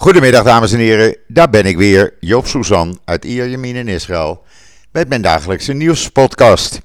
Goedemiddag 0.00 0.44
dames 0.44 0.72
en 0.72 0.78
heren, 0.78 1.16
daar 1.26 1.50
ben 1.50 1.64
ik 1.64 1.76
weer, 1.76 2.14
Joop 2.20 2.46
Suzan 2.46 3.00
uit 3.04 3.24
Ierjemien 3.24 3.76
in 3.76 3.88
Israël, 3.88 4.42
met 4.92 5.08
mijn 5.08 5.22
dagelijkse 5.22 5.72
nieuwspodcast. 5.72 6.80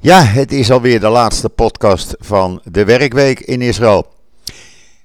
Ja, 0.00 0.22
het 0.22 0.52
is 0.52 0.70
alweer 0.70 1.00
de 1.00 1.08
laatste 1.08 1.48
podcast 1.48 2.14
van 2.18 2.60
de 2.64 2.84
werkweek 2.84 3.40
in 3.40 3.62
Israël. 3.62 4.06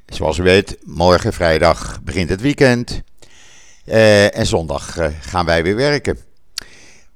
Zoals 0.05 0.37
u 0.37 0.43
weet, 0.43 0.77
morgen 0.83 1.33
vrijdag 1.33 1.99
begint 2.03 2.29
het 2.29 2.41
weekend 2.41 3.01
uh, 3.85 4.37
en 4.37 4.45
zondag 4.45 4.99
uh, 4.99 5.07
gaan 5.19 5.45
wij 5.45 5.63
weer 5.63 5.75
werken. 5.75 6.17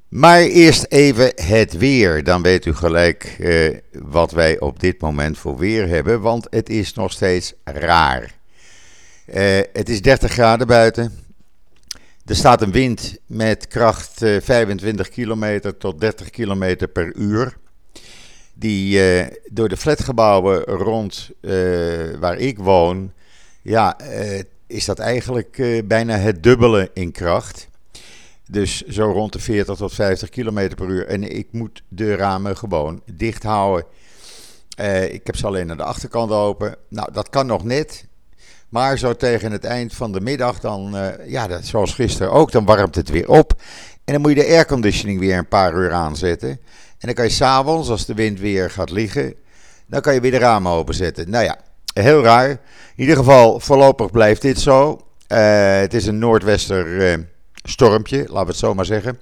Maar 0.08 0.42
eerst 0.42 0.86
even 0.90 1.32
het 1.36 1.78
weer, 1.78 2.24
dan 2.24 2.42
weet 2.42 2.66
u 2.66 2.76
gelijk 2.76 3.36
uh, 3.40 3.78
wat 3.92 4.32
wij 4.32 4.60
op 4.60 4.80
dit 4.80 5.02
moment 5.02 5.38
voor 5.38 5.58
weer 5.58 5.88
hebben, 5.88 6.22
want 6.22 6.48
het 6.50 6.70
is 6.70 6.94
nog 6.94 7.12
steeds 7.12 7.54
raar. 7.64 8.37
Uh, 9.34 9.60
het 9.74 9.90
is 9.90 10.02
30 10.02 10.32
graden 10.32 10.68
buiten. 10.68 11.12
Er 12.26 12.36
staat 12.36 12.62
een 12.62 12.72
wind 12.72 13.18
met 13.26 13.68
kracht 13.68 14.22
uh, 14.22 14.42
25 14.42 15.10
kilometer 15.10 15.78
tot 15.78 16.00
30 16.00 16.30
kilometer 16.30 16.88
per 16.88 17.16
uur. 17.16 17.58
Die 18.54 19.00
uh, 19.00 19.26
door 19.52 19.70
de 19.70 19.78
flatgebouwen 19.78 20.64
rond 20.64 21.30
waar 22.20 22.38
ik 22.38 22.58
woon, 22.60 23.14
ja, 23.62 23.98
is 24.68 24.86
dat 24.86 25.00
eigenlijk 25.00 25.82
bijna 25.86 26.16
het 26.16 26.44
dubbele 26.44 26.90
in 26.94 27.12
kracht. 27.12 27.68
Dus 28.50 28.82
zo 28.82 29.12
rond 29.12 29.34
de 29.34 29.40
40 29.40 29.76
tot 29.76 29.94
50 29.94 30.30
kilometer 30.30 30.76
per 30.76 30.88
uur. 30.88 31.08
En 31.08 31.36
ik 31.36 31.48
moet 31.52 31.84
de 31.88 32.16
ramen 32.16 32.58
gewoon 32.58 33.02
dicht 33.12 33.44
houden. 33.44 33.86
ik 35.10 35.28
heb 35.28 35.36
ze 35.36 35.48
alleen 35.48 35.72
aan 35.72 35.78
de 35.78 35.84
achterkant 35.84 36.32
open. 36.32 36.76
Nou, 36.90 37.12
dat 37.12 37.30
kan 37.30 37.46
nog 37.46 37.64
net. 37.64 38.07
Maar 38.70 38.98
zo 38.98 39.16
tegen 39.16 39.52
het 39.52 39.64
eind 39.64 39.94
van 39.94 40.12
de 40.12 40.22
middag, 40.22 40.60
dan, 40.60 40.96
uh, 40.96 41.08
ja, 41.28 41.62
zoals 41.62 41.94
gisteren 41.94 42.32
ook, 42.32 42.52
dan 42.52 42.66
warmt 42.66 42.96
het 42.96 43.10
weer 43.10 43.30
op. 43.30 43.54
En 44.06 44.14
dan 44.14 44.22
moet 44.22 44.32
je 44.32 44.38
de 44.44 44.48
airconditioning 44.48 45.20
weer 45.20 45.38
een 45.38 45.48
paar 45.48 45.74
uur 45.74 45.92
aanzetten. 45.92 46.50
En 46.50 46.60
dan 47.00 47.14
kan 47.14 47.26
je 47.26 47.32
s'avonds, 47.32 47.90
als 47.90 48.06
de 48.06 48.14
wind 48.14 48.40
weer 48.40 48.70
gaat 48.70 48.92
liggen, 48.92 49.34
dan 49.86 50.02
kan 50.02 50.14
je 50.14 50.22
weer 50.22 50.32
de 50.32 50.38
ramen 50.38 50.72
openzetten. 50.72 51.30
Nou 51.30 51.44
ja, 51.44 51.58
heel 51.94 52.24
raar. 52.24 52.50
In 52.50 52.58
ieder 52.96 53.16
geval, 53.16 53.60
voorlopig 53.60 54.12
blijft 54.12 54.42
dit 54.42 54.60
zo. 54.60 55.02
Uh, 55.28 55.80
het 55.80 55.94
is 55.94 56.06
een 56.06 56.20
noordwester 56.20 56.88
uh, 56.88 57.24
stormpje, 57.64 58.18
laten 58.18 58.40
we 58.40 58.48
het 58.48 58.58
zo 58.58 58.74
maar 58.74 58.86
zeggen. 58.86 59.20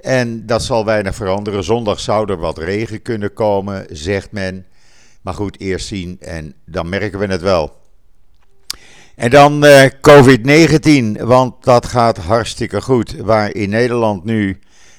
En 0.00 0.46
dat 0.46 0.62
zal 0.62 0.84
weinig 0.84 1.14
veranderen. 1.14 1.64
Zondag 1.64 2.00
zou 2.00 2.30
er 2.30 2.38
wat 2.38 2.58
regen 2.58 3.02
kunnen 3.02 3.32
komen, 3.32 3.86
zegt 3.90 4.32
men. 4.32 4.66
Maar 5.22 5.34
goed, 5.34 5.60
eerst 5.60 5.86
zien 5.86 6.16
en 6.20 6.54
dan 6.66 6.88
merken 6.88 7.18
we 7.18 7.26
het 7.26 7.42
wel. 7.42 7.80
En 9.16 9.30
dan 9.30 9.64
uh, 9.64 9.84
COVID-19, 9.84 11.22
want 11.22 11.64
dat 11.64 11.86
gaat 11.86 12.16
hartstikke 12.16 12.80
goed. 12.82 13.16
Waar 13.16 13.54
in 13.54 13.70
Nederland 13.70 14.24
nu 14.24 14.58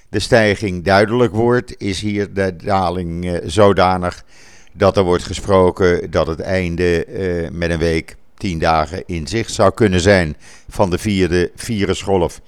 de 0.09 0.19
stijging 0.19 0.83
duidelijk 0.83 1.33
wordt, 1.33 1.75
is 1.77 2.01
hier 2.01 2.33
de 2.33 2.55
daling 2.55 3.25
uh, 3.25 3.37
zodanig 3.43 4.23
dat 4.71 4.97
er 4.97 5.03
wordt 5.03 5.23
gesproken 5.23 6.11
dat 6.11 6.27
het 6.27 6.39
einde 6.39 7.05
uh, 7.07 7.49
met 7.51 7.69
een 7.69 7.79
week, 7.79 8.15
tien 8.37 8.59
dagen 8.59 9.03
in 9.05 9.27
zicht 9.27 9.51
zou 9.51 9.73
kunnen 9.73 10.01
zijn 10.01 10.35
van 10.69 10.89
de 10.89 10.97
vierde 10.97 11.51
virusgolf. 11.55 12.41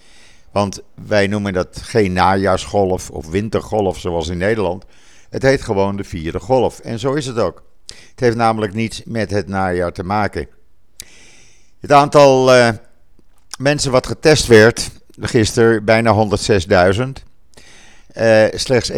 Want 0.52 0.82
wij 1.08 1.28
noemen 1.28 1.54
dat 1.54 1.82
geen 1.82 2.14
najaarsgolf 2.14 3.10
of 3.10 3.28
wintergolf 3.28 4.00
zoals 4.00 4.28
in 4.28 4.38
Nederland. 4.38 4.86
Het 5.30 5.42
heet 5.42 5.62
gewoon 5.62 5.96
de 5.96 6.04
vierde 6.04 6.40
golf. 6.40 6.80
En 6.80 7.00
zo 7.00 7.14
is 7.14 7.26
het 7.26 7.40
ook. 7.40 7.64
Het 7.86 8.20
heeft 8.20 8.36
namelijk 8.36 8.74
niets 8.74 9.02
met 9.06 9.32
het 9.32 9.48
najaar 9.48 9.92
te 9.92 10.04
maken. 10.04 10.48
Het 11.86 11.94
aantal 11.94 12.56
uh, 12.56 12.70
mensen 13.58 13.92
wat 13.92 14.08
getest 14.08 14.48
werd, 14.48 14.90
gisteren 15.20 15.86
bijna 15.86 16.28
106.000. 16.94 17.00
Uh, 18.18 18.44
slechts 18.52 18.92
1,73% 18.92 18.98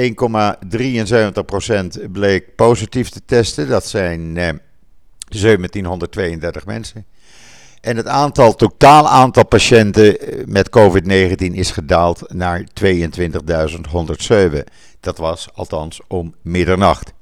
bleek 2.11 2.55
positief 2.55 3.09
te 3.09 3.21
testen. 3.25 3.67
Dat 3.67 3.85
zijn 3.85 4.21
uh, 4.21 4.35
1732 4.35 6.65
mensen. 6.65 7.05
En 7.81 7.97
het 7.97 8.07
aantal, 8.07 8.55
totaal 8.55 9.07
aantal 9.07 9.45
patiënten 9.45 10.17
met 10.45 10.69
COVID-19 10.69 11.35
is 11.35 11.71
gedaald 11.71 12.33
naar 12.33 12.67
22.107. 12.83 12.87
Dat 14.99 15.17
was 15.17 15.47
althans 15.53 15.99
om 16.07 16.35
middernacht. 16.41 17.13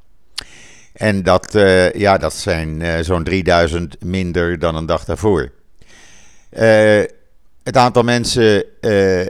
En 0.94 1.24
dat, 1.24 1.52
ja, 1.94 2.18
dat 2.18 2.34
zijn 2.34 3.04
zo'n 3.04 3.24
3000 3.24 4.04
minder 4.04 4.60
dan 4.60 4.76
een 4.76 4.86
dag 4.86 5.06
daarvoor. 5.06 5.55
Uh, 6.56 7.04
het 7.64 7.78
aantal 7.78 8.04
mensen, 8.04 8.82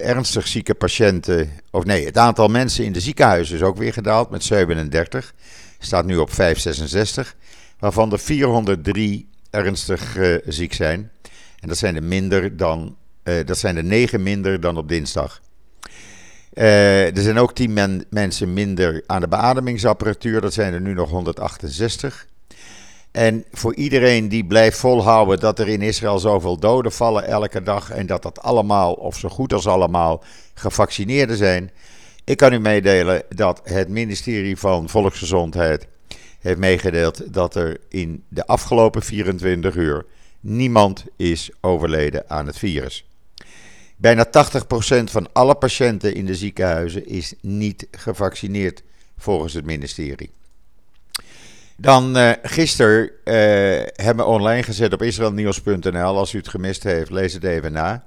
ernstig 0.01 0.47
zieke 0.47 0.73
patiënten, 0.73 1.49
of 1.71 1.85
nee, 1.85 2.05
het 2.05 2.17
aantal 2.17 2.47
mensen 2.47 2.85
in 2.85 2.93
de 2.93 2.99
ziekenhuizen 2.99 3.55
is 3.55 3.61
ook 3.61 3.77
weer 3.77 3.93
gedaald 3.93 4.29
met 4.29 4.43
37. 4.43 5.33
Staat 5.79 6.05
nu 6.05 6.17
op 6.17 6.33
566, 6.33 7.35
waarvan 7.79 8.11
er 8.11 8.19
403 8.19 9.29
ernstig 9.49 10.17
ziek 10.45 10.73
zijn. 10.73 11.11
En 11.59 11.67
dat 11.67 11.77
zijn 11.77 11.95
er 11.95 12.03
minder 12.03 12.57
dan, 12.57 12.95
dat 13.45 13.57
zijn 13.57 13.77
er 13.77 13.83
9 13.83 14.23
minder 14.23 14.59
dan 14.59 14.77
op 14.77 14.87
dinsdag. 14.87 15.41
Er 16.53 17.21
zijn 17.21 17.37
ook 17.37 17.55
10 17.55 17.73
men, 17.73 18.05
mensen 18.09 18.53
minder 18.53 19.03
aan 19.05 19.21
de 19.21 19.27
beademingsapparatuur. 19.27 20.41
Dat 20.41 20.53
zijn 20.53 20.73
er 20.73 20.81
nu 20.81 20.93
nog 20.93 21.09
168. 21.09 22.27
En 23.15 23.45
voor 23.51 23.75
iedereen 23.75 24.29
die 24.29 24.45
blijft 24.45 24.77
volhouden 24.77 25.39
dat 25.39 25.59
er 25.59 25.67
in 25.67 25.81
Israël 25.81 26.19
zoveel 26.19 26.57
doden 26.57 26.91
vallen 26.91 27.27
elke 27.27 27.63
dag. 27.63 27.89
En 27.89 28.05
dat 28.05 28.23
dat 28.23 28.41
allemaal, 28.41 28.93
of 28.93 29.17
zo 29.17 29.29
goed 29.29 29.53
als 29.53 29.67
allemaal, 29.67 30.23
gevaccineerden 30.53 31.37
zijn. 31.37 31.71
Ik 32.23 32.37
kan 32.37 32.53
u 32.53 32.59
meedelen 32.59 33.23
dat 33.29 33.61
het 33.63 33.89
ministerie 33.89 34.57
van 34.57 34.89
Volksgezondheid 34.89 35.87
heeft 36.39 36.57
meegedeeld 36.57 37.33
dat 37.33 37.55
er 37.55 37.77
in 37.89 38.23
de 38.27 38.47
afgelopen 38.47 39.01
24 39.01 39.75
uur 39.75 40.05
niemand 40.39 41.03
is 41.17 41.49
overleden 41.61 42.29
aan 42.29 42.45
het 42.45 42.57
virus. 42.57 43.07
Bijna 43.97 44.27
80% 44.27 44.29
van 45.03 45.27
alle 45.33 45.55
patiënten 45.55 46.15
in 46.15 46.25
de 46.25 46.35
ziekenhuizen 46.35 47.07
is 47.07 47.33
niet 47.41 47.87
gevaccineerd 47.91 48.83
volgens 49.17 49.53
het 49.53 49.65
ministerie. 49.65 50.34
Dan 51.77 52.17
uh, 52.17 52.31
gisteren 52.43 53.03
uh, 53.03 53.33
hebben 53.95 54.25
we 54.25 54.31
online 54.31 54.63
gezet 54.63 54.93
op 54.93 55.01
israelnieuws.nl. 55.01 56.17
Als 56.17 56.33
u 56.33 56.37
het 56.37 56.47
gemist 56.47 56.83
heeft, 56.83 57.09
lees 57.09 57.33
het 57.33 57.43
even 57.43 57.71
na. 57.71 58.03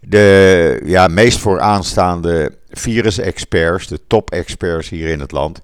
De 0.00 0.80
ja, 0.84 1.08
meest 1.08 1.38
vooraanstaande 1.38 2.56
virus-experts, 2.70 3.86
de 3.86 4.00
top-experts 4.06 4.88
hier 4.88 5.08
in 5.08 5.20
het 5.20 5.32
land, 5.32 5.60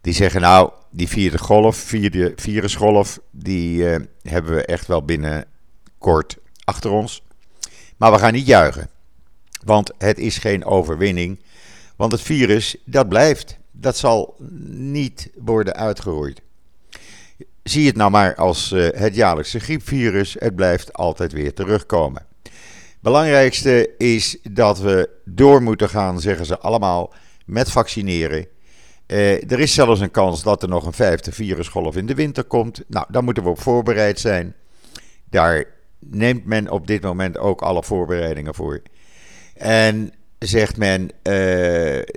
die 0.00 0.12
zeggen 0.12 0.40
nou, 0.40 0.70
die 0.90 1.08
vierde 1.08 1.38
golf, 1.38 1.76
vierde 1.76 2.32
virusgolf, 2.36 3.20
die 3.30 3.82
uh, 3.82 3.96
hebben 4.22 4.54
we 4.54 4.64
echt 4.64 4.86
wel 4.86 5.04
binnenkort 5.04 6.36
achter 6.64 6.90
ons. 6.90 7.22
Maar 7.96 8.12
we 8.12 8.18
gaan 8.18 8.32
niet 8.32 8.46
juichen. 8.46 8.88
Want 9.64 9.92
het 9.98 10.18
is 10.18 10.38
geen 10.38 10.64
overwinning. 10.64 11.40
Want 11.96 12.12
het 12.12 12.20
virus, 12.20 12.76
dat 12.84 13.08
blijft. 13.08 13.58
Dat 13.80 13.96
zal 13.96 14.34
niet 14.68 15.30
worden 15.34 15.74
uitgeroeid. 15.74 16.40
Zie 17.62 17.86
het 17.86 17.96
nou 17.96 18.10
maar 18.10 18.34
als 18.34 18.72
uh, 18.72 18.88
het 18.94 19.14
jaarlijkse 19.14 19.60
griepvirus. 19.60 20.36
Het 20.38 20.56
blijft 20.56 20.92
altijd 20.92 21.32
weer 21.32 21.54
terugkomen. 21.54 22.26
Belangrijkste 23.00 23.90
is 23.98 24.38
dat 24.42 24.78
we 24.78 25.08
door 25.24 25.62
moeten 25.62 25.88
gaan, 25.88 26.20
zeggen 26.20 26.46
ze 26.46 26.58
allemaal, 26.58 27.12
met 27.46 27.70
vaccineren. 27.70 28.46
Uh, 29.06 29.50
er 29.52 29.60
is 29.60 29.74
zelfs 29.74 30.00
een 30.00 30.10
kans 30.10 30.42
dat 30.42 30.62
er 30.62 30.68
nog 30.68 30.86
een 30.86 30.92
vijfde 30.92 31.32
virusgolf 31.32 31.96
in 31.96 32.06
de 32.06 32.14
winter 32.14 32.44
komt. 32.44 32.82
Nou, 32.88 33.06
daar 33.08 33.24
moeten 33.24 33.42
we 33.42 33.48
op 33.48 33.60
voorbereid 33.60 34.20
zijn. 34.20 34.54
Daar 35.30 35.64
neemt 35.98 36.44
men 36.44 36.70
op 36.70 36.86
dit 36.86 37.02
moment 37.02 37.38
ook 37.38 37.62
alle 37.62 37.82
voorbereidingen 37.82 38.54
voor. 38.54 38.82
En 39.54 40.12
zegt 40.46 40.76
men, 40.76 41.02
uh, 41.02 41.10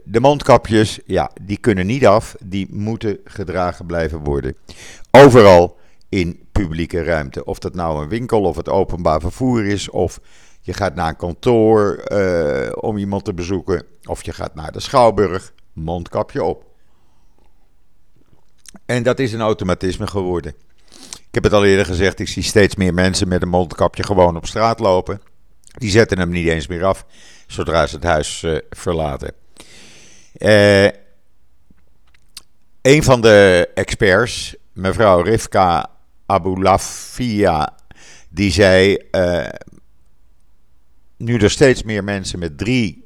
de 0.04 0.20
mondkapjes, 0.20 1.00
ja, 1.06 1.32
die 1.42 1.58
kunnen 1.58 1.86
niet 1.86 2.06
af, 2.06 2.36
die 2.44 2.68
moeten 2.72 3.20
gedragen 3.24 3.86
blijven 3.86 4.20
worden. 4.24 4.56
Overal 5.12 5.78
in 6.10 6.48
publieke 6.52 7.04
ruimte. 7.04 7.46
Of 7.46 7.60
dat 7.60 7.76
nou 7.76 8.04
een 8.04 8.10
winkel 8.10 8.42
of 8.42 8.56
het 8.56 8.70
openbaar 8.70 9.20
vervoer 9.20 9.66
is, 9.66 9.90
of 9.90 10.20
je 10.62 10.74
gaat 10.74 10.96
naar 10.96 11.10
een 11.10 11.16
kantoor 11.16 12.04
uh, 12.08 12.72
om 12.76 12.98
iemand 12.98 13.26
te 13.26 13.34
bezoeken, 13.34 13.86
of 14.04 14.24
je 14.24 14.34
gaat 14.34 14.56
naar 14.56 14.72
de 14.72 14.80
schouwburg, 14.80 15.54
mondkapje 15.74 16.44
op. 16.44 16.66
En 18.86 19.04
dat 19.04 19.20
is 19.20 19.34
een 19.34 19.42
automatisme 19.42 20.08
geworden. 20.08 20.54
Ik 21.00 21.42
heb 21.42 21.44
het 21.44 21.54
al 21.54 21.66
eerder 21.66 21.86
gezegd, 21.86 22.20
ik 22.20 22.28
zie 22.28 22.44
steeds 22.44 22.76
meer 22.76 22.94
mensen 22.94 23.28
met 23.28 23.42
een 23.42 23.50
mondkapje 23.50 24.04
gewoon 24.04 24.36
op 24.36 24.46
straat 24.46 24.80
lopen. 24.80 25.22
Die 25.78 25.90
zetten 25.90 26.20
hem 26.20 26.30
niet 26.30 26.48
eens 26.48 26.68
meer 26.68 26.84
af 26.84 27.06
zodra 27.54 27.88
ze 27.88 27.96
het 27.96 28.04
huis 28.04 28.42
uh, 28.42 28.58
verlaten. 28.70 29.34
Uh, 30.38 30.86
een 32.82 33.04
van 33.04 33.22
de 33.22 33.70
experts, 33.74 34.56
mevrouw 34.74 35.22
Rivka 35.22 35.90
Abulafia, 36.26 37.76
die 38.30 38.52
zei: 38.52 38.98
uh, 39.12 39.48
nu 41.18 41.38
er 41.38 41.52
steeds 41.52 41.84
meer 41.84 42.04
mensen 42.04 42.40
met 42.40 42.58
drie 42.58 43.02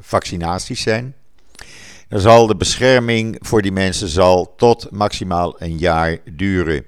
vaccinaties 0.00 0.82
zijn, 0.82 1.14
dan 2.08 2.20
zal 2.20 2.46
de 2.46 2.56
bescherming 2.56 3.36
voor 3.40 3.62
die 3.62 3.72
mensen 3.72 4.08
zal 4.08 4.54
tot 4.56 4.90
maximaal 4.90 5.62
een 5.62 5.78
jaar 5.78 6.18
duren. 6.24 6.84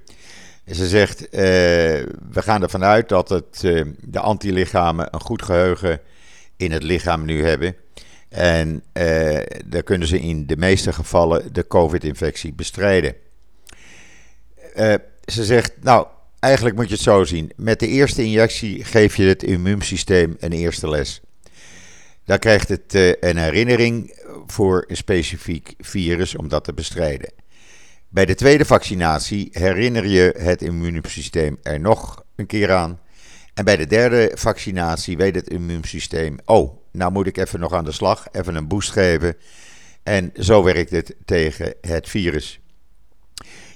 Ze 0.67 0.89
zegt, 0.89 1.29
we 1.31 2.43
gaan 2.43 2.63
ervan 2.63 2.85
uit 2.85 3.09
dat 3.09 3.29
het, 3.29 3.61
de 4.01 4.21
antilichamen 4.21 5.09
een 5.11 5.21
goed 5.21 5.43
geheugen 5.43 6.01
in 6.57 6.73
het 6.73 6.83
lichaam 6.83 7.25
nu 7.25 7.45
hebben. 7.45 7.77
En 8.29 8.83
uh, 8.93 9.39
daar 9.65 9.83
kunnen 9.83 10.09
ze 10.09 10.21
in 10.21 10.47
de 10.47 10.57
meeste 10.57 10.93
gevallen 10.93 11.53
de 11.53 11.67
COVID-infectie 11.67 12.53
bestrijden. 12.53 13.15
Uh, 14.77 14.95
ze 15.25 15.45
zegt, 15.45 15.73
nou, 15.83 16.07
eigenlijk 16.41 16.77
moet 16.77 16.89
je 16.89 16.95
het 16.95 17.03
zo 17.03 17.25
zien. 17.25 17.53
Met 17.57 17.81
de 17.81 17.89
eerste 17.89 18.25
injectie 18.25 18.85
geef 18.85 19.17
je 19.17 19.25
het 19.25 19.43
immuunsysteem 19.43 20.37
een 20.39 20.53
eerste 20.53 20.89
les. 20.89 21.21
Dan 22.25 22.39
krijgt 22.39 22.69
het 22.69 22.95
uh, 22.95 23.13
een 23.21 23.37
herinnering 23.37 24.19
voor 24.47 24.85
een 24.89 24.97
specifiek 24.97 25.75
virus 25.79 26.37
om 26.37 26.49
dat 26.49 26.65
te 26.65 26.73
bestrijden. 26.73 27.33
Bij 28.09 28.25
de 28.25 28.35
tweede 28.35 28.65
vaccinatie 28.65 29.49
herinner 29.53 30.07
je 30.07 30.35
het 30.39 30.63
immuunsysteem 30.63 31.59
er 31.63 31.81
nog 31.81 32.25
een 32.37 32.47
keer 32.47 32.73
aan. 32.73 33.01
En 33.55 33.65
bij 33.65 33.77
de 33.77 33.87
derde 33.87 34.31
vaccinatie 34.35 35.17
weet 35.17 35.35
het 35.35 35.49
immuunsysteem: 35.49 36.37
oh, 36.45 36.79
nou 36.93 37.13
moet 37.13 37.27
ik 37.27 37.37
even 37.37 37.61
nog 37.61 37.73
aan 37.73 37.85
de 37.85 37.93
slag, 37.93 38.27
even 38.33 38.55
een 38.55 38.69
boost 38.69 38.91
geven. 38.91 39.37
En 40.03 40.33
zo 40.41 40.63
werkt 40.63 40.91
het 40.91 41.15
tegen 41.25 41.75
het 41.81 42.09
virus. 42.09 42.61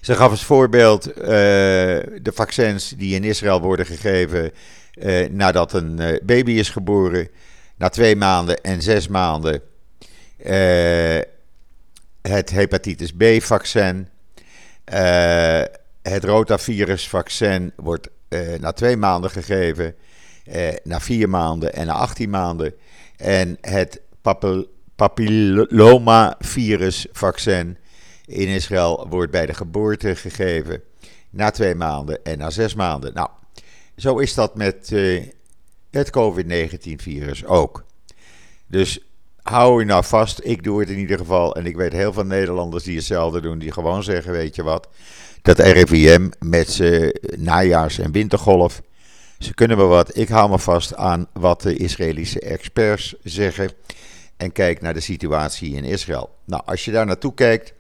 Ze 0.01 0.15
gaf 0.15 0.31
als 0.31 0.45
voorbeeld 0.45 1.09
uh, 1.09 1.25
de 1.25 2.33
vaccins 2.35 2.89
die 2.97 3.15
in 3.15 3.25
Israël 3.25 3.61
worden 3.61 3.87
gegeven 3.87 4.53
uh, 4.95 5.29
nadat 5.29 5.73
een 5.73 6.01
uh, 6.01 6.17
baby 6.23 6.51
is 6.51 6.71
geboren. 6.71 7.29
Na 7.77 7.89
twee 7.89 8.17
maanden 8.17 8.61
en 8.63 8.83
zes 8.83 9.09
maanden 9.09 9.63
het 12.23 12.51
hepatitis 12.51 13.13
B-vaccin. 13.13 14.09
het 16.03 16.25
rotavirus-vaccin 16.25 17.73
wordt 17.77 18.09
na 18.61 18.73
twee 18.73 18.97
maanden 18.97 19.31
gegeven. 19.31 19.95
na 20.83 21.01
vier 21.01 21.29
maanden 21.29 21.75
en 21.75 21.87
na 21.87 21.93
18 21.93 22.31
maanden. 22.31 22.75
En 23.17 23.59
het 23.61 24.01
papillomavirusvaccin 24.97 27.77
in 28.27 28.49
Israël 28.49 29.07
wordt 29.09 29.33
bij 29.33 29.47
de 29.47 29.55
geboorte 29.55 30.17
gegeven 30.17 30.83
na 31.31 31.51
twee 31.51 31.75
maanden 31.75 32.25
en 32.25 32.39
na 32.39 32.51
zes 32.51 32.75
maanden. 32.75 33.15
Nou, 33.15 33.29
zo 33.97 34.19
is 34.19 34.35
dat 34.35 34.55
met 34.55 34.91
uh, 34.91 35.23
het 35.91 36.11
COVID-19-virus 36.11 37.45
ook. 37.45 37.85
Dus 38.67 39.01
hou 39.43 39.81
je 39.81 39.87
nou 39.87 40.05
vast. 40.05 40.41
Ik 40.43 40.63
doe 40.63 40.81
het 40.81 40.91
in 40.91 40.99
ieder 40.99 41.19
geval. 41.19 41.57
En 41.57 41.67
ik 41.67 41.77
weet 41.77 41.93
heel 41.93 42.13
veel 42.13 42.25
Nederlanders 42.25 42.85
die 42.85 42.97
hetzelfde 42.97 43.41
doen. 43.41 43.59
Die 43.59 43.73
gewoon 43.73 44.03
zeggen: 44.03 44.33
Weet 44.33 44.55
je 44.55 44.63
wat? 44.63 44.89
Dat 45.49 45.59
RIVM 45.59 46.29
met 46.39 46.71
zijn 46.71 47.13
najaars- 47.37 47.99
en 47.99 48.13
wintergolf. 48.13 48.83
Ze 49.39 49.55
kunnen 49.55 49.77
wel 49.77 49.89
wat. 49.89 50.17
Ik 50.17 50.29
hou 50.29 50.51
me 50.51 50.59
vast 50.59 50.95
aan 50.95 51.27
wat 51.33 51.63
de 51.63 51.77
Israëlische 51.77 52.41
experts 52.41 53.15
zeggen. 53.23 53.71
En 54.37 54.53
kijk 54.53 54.81
naar 54.81 54.95
de 54.95 55.01
situatie 55.01 55.75
in 55.75 55.85
Israël. 55.85 56.31
Nou, 56.45 56.63
als 56.65 56.85
je 56.85 56.91
daar 56.91 57.07
naartoe 57.07 57.35
kijkt, 57.35 57.73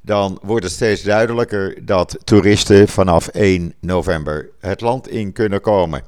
dan 0.00 0.38
wordt 0.42 0.64
het 0.64 0.72
steeds 0.72 1.02
duidelijker 1.02 1.86
dat 1.86 2.18
toeristen 2.24 2.88
vanaf 2.88 3.26
1 3.28 3.74
november 3.80 4.50
het 4.60 4.80
land 4.80 5.08
in 5.08 5.32
kunnen 5.32 5.60
komen. 5.60 6.02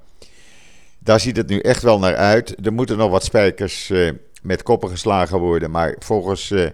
Daar 0.99 1.21
ziet 1.21 1.37
het 1.37 1.49
nu 1.49 1.59
echt 1.59 1.83
wel 1.83 1.99
naar 1.99 2.17
uit. 2.17 2.67
Er 2.67 2.73
moeten 2.73 2.97
nog 2.97 3.11
wat 3.11 3.25
spijkers 3.25 3.91
uh, 3.91 4.11
met 4.43 4.63
koppen 4.63 4.89
geslagen 4.89 5.39
worden. 5.39 5.71
Maar 5.71 5.97
volgens 5.99 6.51
uh, 6.51 6.69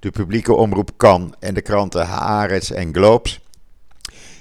de 0.00 0.10
publieke 0.10 0.54
omroep 0.54 0.90
kan 0.96 1.34
en 1.38 1.54
de 1.54 1.62
kranten 1.62 2.06
Haaretz 2.06 2.70
en 2.70 2.94
Globes 2.94 3.42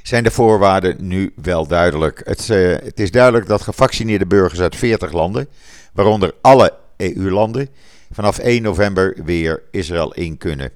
zijn 0.04 0.24
de 0.24 0.32
voorwaarden 0.32 0.96
nu 1.00 1.34
wel 1.36 1.68
duidelijk. 1.68 2.22
Het, 2.24 2.50
uh, 2.50 2.76
het 2.84 3.00
is 3.00 3.12
duidelijk 3.12 3.48
dat 3.48 3.62
gevaccineerde 3.62 4.26
burgers 4.26 4.60
uit 4.60 4.76
40 4.76 5.12
landen, 5.12 5.48
waaronder 5.94 6.34
alle 6.42 6.74
EU-landen, 6.98 7.70
vanaf 8.12 8.38
1 8.38 8.62
november 8.62 9.16
weer 9.26 9.64
Israël 9.72 10.14
in 10.14 10.38
kunnen. 10.38 10.72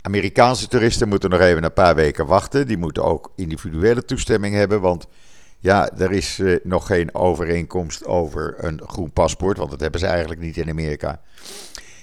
Amerikaanse 0.00 0.68
toeristen 0.68 1.08
moeten 1.08 1.30
nog 1.30 1.40
even 1.40 1.64
een 1.64 1.72
paar 1.72 1.94
weken 1.94 2.26
wachten. 2.26 2.66
Die 2.66 2.76
moeten 2.76 3.04
ook 3.04 3.32
individuele 3.36 4.04
toestemming 4.04 4.54
hebben, 4.54 4.80
want 4.80 5.06
ja, 5.58 5.90
er 5.98 6.12
is 6.12 6.38
uh, 6.38 6.58
nog 6.62 6.86
geen 6.86 7.14
overeenkomst 7.14 8.06
over 8.06 8.54
een 8.58 8.80
groen 8.86 9.12
paspoort, 9.12 9.56
want 9.56 9.70
dat 9.70 9.80
hebben 9.80 10.00
ze 10.00 10.06
eigenlijk 10.06 10.40
niet 10.40 10.56
in 10.56 10.68
Amerika, 10.68 11.20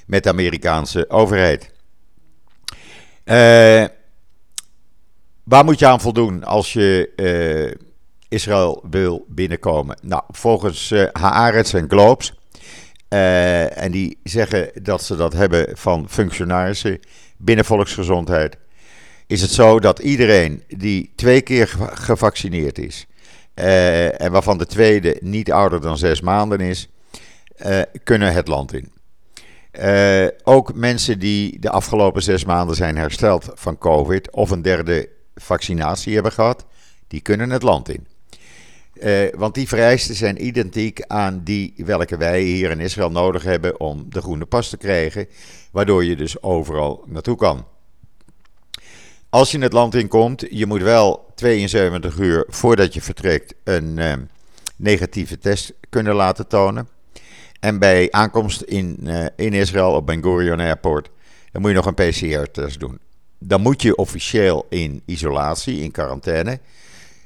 met 0.05 0.23
de 0.23 0.29
Amerikaanse 0.29 1.09
overheid. 1.09 1.71
Uh, 3.25 3.85
Waar 5.43 5.63
moet 5.63 5.79
je 5.79 5.87
aan 5.87 6.01
voldoen 6.01 6.43
als 6.43 6.73
je 6.73 7.11
uh, 7.15 7.87
Israël 8.29 8.83
wil 8.89 9.25
binnenkomen? 9.27 9.97
Nou, 10.01 10.23
volgens 10.27 10.91
uh, 10.91 11.07
Haaretz 11.11 11.73
en 11.73 11.89
Globes, 11.89 12.33
uh, 13.09 13.77
en 13.77 13.91
die 13.91 14.19
zeggen 14.23 14.71
dat 14.83 15.03
ze 15.03 15.15
dat 15.15 15.33
hebben 15.33 15.77
van 15.77 16.09
functionarissen 16.09 16.99
binnen 17.37 17.65
volksgezondheid, 17.65 18.57
is 19.27 19.41
het 19.41 19.51
zo 19.51 19.79
dat 19.79 19.99
iedereen 19.99 20.63
die 20.67 21.11
twee 21.15 21.41
keer 21.41 21.67
gevaccineerd 21.93 22.79
is, 22.79 23.05
en 23.53 24.31
waarvan 24.31 24.57
de 24.57 24.65
tweede 24.65 25.17
niet 25.21 25.51
ouder 25.51 25.81
dan 25.81 25.97
zes 25.97 26.21
maanden 26.21 26.59
is, 26.59 26.89
kunnen 28.03 28.33
het 28.33 28.47
land 28.47 28.73
in. 28.73 28.91
ook 30.43 30.73
mensen 30.73 31.19
die 31.19 31.59
de 31.59 31.69
afgelopen 31.69 32.23
zes 32.23 32.45
maanden 32.45 32.75
zijn 32.75 32.97
hersteld 32.97 33.51
van 33.53 33.77
COVID 33.77 34.31
of 34.31 34.49
een 34.51 34.61
derde 34.61 35.09
vaccinatie 35.35 36.13
hebben 36.13 36.31
gehad, 36.31 36.65
die 37.07 37.21
kunnen 37.21 37.50
het 37.50 37.63
land 37.63 37.89
in. 37.89 38.07
Uh, 38.94 39.33
want 39.35 39.56
die 39.56 39.68
vereisten 39.68 40.15
zijn 40.15 40.45
identiek 40.45 41.03
aan 41.07 41.41
die 41.44 41.74
welke 41.77 42.18
wij 42.18 42.41
hier 42.41 42.71
in 42.71 42.80
Israël 42.80 43.12
nodig 43.12 43.44
hebben 43.44 43.80
om 43.80 44.06
de 44.09 44.21
groene 44.21 44.45
pas 44.45 44.69
te 44.69 44.77
krijgen, 44.77 45.27
waardoor 45.71 46.06
je 46.06 46.15
dus 46.15 46.41
overal 46.41 47.03
naartoe 47.07 47.35
kan. 47.35 47.65
Als 49.30 49.51
je 49.51 49.59
het 49.59 49.74
land 49.74 49.95
inkomt, 49.95 50.45
je 50.50 50.65
moet 50.65 50.81
wel 50.81 51.31
72 51.36 52.18
uur 52.18 52.45
voordat 52.47 52.94
je 52.94 53.01
vertrekt 53.01 53.53
een 53.63 53.97
uh, 53.97 54.13
negatieve 54.75 55.38
test 55.38 55.74
kunnen 55.89 56.15
laten 56.15 56.48
tonen. 56.48 56.88
En 57.60 57.79
bij 57.79 58.12
aankomst 58.12 58.62
in, 58.62 59.00
uh, 59.03 59.25
in 59.36 59.53
Israël 59.53 59.91
op 59.91 60.05
Ben 60.05 60.24
Gurion 60.24 60.60
Airport, 60.60 61.10
dan 61.51 61.62
moet 61.62 61.72
je 61.72 61.77
nog 61.77 61.86
een 61.86 61.93
PCR-test 61.93 62.79
doen 62.79 63.00
dan 63.43 63.62
moet 63.62 63.81
je 63.81 63.95
officieel 63.95 64.65
in 64.69 65.01
isolatie, 65.05 65.81
in 65.81 65.91
quarantaine, 65.91 66.59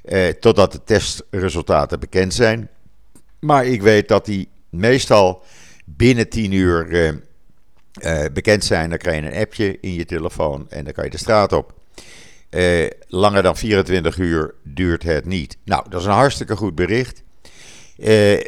eh, 0.01 0.27
totdat 0.27 0.71
de 0.71 0.83
testresultaten 0.83 1.99
bekend 1.99 2.33
zijn. 2.33 2.69
Maar 3.39 3.65
ik 3.65 3.81
weet 3.81 4.07
dat 4.07 4.25
die 4.25 4.49
meestal 4.69 5.43
binnen 5.85 6.29
10 6.29 6.51
uur 6.51 6.91
eh, 6.91 7.13
eh, 7.97 8.31
bekend 8.33 8.63
zijn. 8.63 8.89
Dan 8.89 8.97
krijg 8.97 9.23
je 9.23 9.31
een 9.31 9.41
appje 9.41 9.77
in 9.81 9.93
je 9.93 10.05
telefoon 10.05 10.65
en 10.69 10.83
dan 10.83 10.93
kan 10.93 11.03
je 11.03 11.09
de 11.09 11.17
straat 11.17 11.53
op. 11.53 11.73
Eh, 12.49 12.87
langer 13.07 13.43
dan 13.43 13.57
24 13.57 14.17
uur 14.17 14.53
duurt 14.63 15.03
het 15.03 15.25
niet. 15.25 15.57
Nou, 15.63 15.85
dat 15.89 15.99
is 15.99 16.05
een 16.05 16.13
hartstikke 16.13 16.55
goed 16.55 16.75
bericht. 16.75 17.23
Eh, 17.97 18.39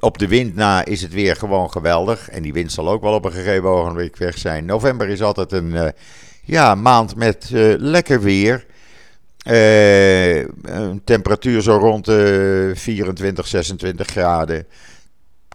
op 0.00 0.18
de 0.18 0.28
wind 0.28 0.54
na 0.54 0.84
is 0.84 1.02
het 1.02 1.12
weer 1.12 1.36
gewoon 1.36 1.70
geweldig. 1.70 2.28
En 2.28 2.42
die 2.42 2.52
wind 2.52 2.72
zal 2.72 2.88
ook 2.88 3.02
wel 3.02 3.14
op 3.14 3.24
een 3.24 3.32
gegeven 3.32 3.68
ogenblik 3.68 4.16
weg 4.16 4.38
zijn. 4.38 4.64
November 4.64 5.08
is 5.08 5.22
altijd 5.22 5.52
een 5.52 5.92
ja, 6.50 6.74
maand 6.74 7.16
met 7.16 7.50
uh, 7.52 7.74
lekker 7.78 8.20
weer. 8.20 8.66
Uh, 9.46 10.38
een 10.62 11.00
temperatuur 11.04 11.62
zo 11.62 11.76
rond 11.76 12.04
de 12.04 12.72
24, 12.74 13.46
26 13.46 14.06
graden. 14.06 14.66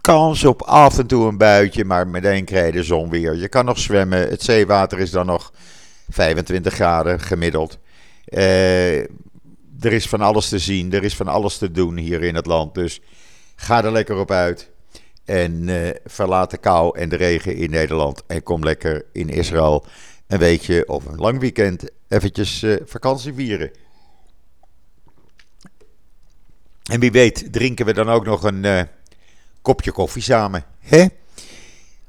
Kans 0.00 0.44
op 0.44 0.62
af 0.62 0.98
en 0.98 1.06
toe 1.06 1.28
een 1.28 1.38
buitje, 1.38 1.84
maar 1.84 2.08
meteen 2.08 2.44
krijg 2.44 2.66
je 2.66 2.72
de 2.72 2.82
zon 2.82 3.10
weer. 3.10 3.34
Je 3.34 3.48
kan 3.48 3.64
nog 3.64 3.78
zwemmen. 3.78 4.28
Het 4.28 4.42
zeewater 4.42 4.98
is 4.98 5.10
dan 5.10 5.26
nog 5.26 5.52
25 6.08 6.74
graden 6.74 7.20
gemiddeld. 7.20 7.78
Uh, 8.28 8.98
er 9.80 9.92
is 9.92 10.08
van 10.08 10.20
alles 10.20 10.48
te 10.48 10.58
zien, 10.58 10.92
er 10.92 11.04
is 11.04 11.16
van 11.16 11.28
alles 11.28 11.58
te 11.58 11.70
doen 11.70 11.96
hier 11.96 12.22
in 12.22 12.34
het 12.34 12.46
land. 12.46 12.74
Dus 12.74 13.00
ga 13.56 13.84
er 13.84 13.92
lekker 13.92 14.16
op 14.16 14.30
uit. 14.30 14.70
En 15.24 15.68
verlaat 16.04 16.50
de 16.50 16.56
kou 16.56 16.98
en 16.98 17.08
de 17.08 17.16
regen 17.16 17.56
in 17.56 17.70
Nederland. 17.70 18.22
En 18.26 18.42
kom 18.42 18.64
lekker 18.64 19.04
in 19.12 19.28
Israël 19.28 19.84
een 20.26 20.38
weekje 20.38 20.88
of 20.88 21.04
een 21.04 21.16
lang 21.16 21.40
weekend 21.40 21.90
eventjes 22.08 22.62
uh, 22.62 22.76
vakantie 22.84 23.34
vieren. 23.34 23.70
En 26.82 27.00
wie 27.00 27.12
weet 27.12 27.52
drinken 27.52 27.86
we 27.86 27.92
dan 27.92 28.08
ook 28.08 28.24
nog 28.24 28.42
een 28.42 28.64
uh, 28.64 28.82
kopje 29.62 29.92
koffie 29.92 30.22
samen. 30.22 30.64
Hè? 30.80 31.06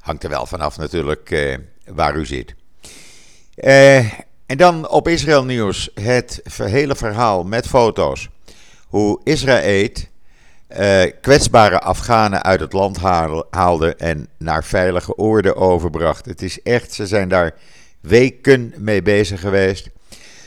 Hangt 0.00 0.24
er 0.24 0.30
wel 0.30 0.46
vanaf 0.46 0.76
natuurlijk 0.76 1.30
uh, 1.30 1.56
waar 1.86 2.16
u 2.16 2.26
zit. 2.26 2.54
en 4.46 4.56
dan 4.56 4.88
op 4.88 5.08
Israël 5.08 5.44
Nieuws 5.44 5.90
het 5.94 6.40
hele 6.56 6.94
verhaal 6.94 7.44
met 7.44 7.66
foto's. 7.66 8.28
Hoe 8.86 9.20
Israël 9.24 9.92
kwetsbare 11.20 11.80
Afghanen 11.80 12.42
uit 12.42 12.60
het 12.60 12.72
land 12.72 12.96
haalde 13.50 13.94
en 13.94 14.28
naar 14.38 14.64
veilige 14.64 15.16
oorden 15.16 15.56
overbracht. 15.56 16.24
Het 16.24 16.42
is 16.42 16.62
echt, 16.62 16.92
ze 16.92 17.06
zijn 17.06 17.28
daar 17.28 17.54
weken 18.00 18.74
mee 18.76 19.02
bezig 19.02 19.40
geweest. 19.40 19.90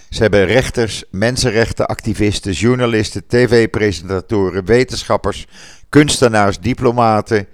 Ze 0.10 0.22
hebben 0.22 0.46
rechters, 0.46 1.03
mensenrechtenactivisten, 1.10 2.51
journalisten, 2.51 3.27
tv-presentatoren, 3.27 4.65
wetenschappers, 4.65 5.48
kunstenaars, 5.89 6.60
diplomaten 6.60 7.48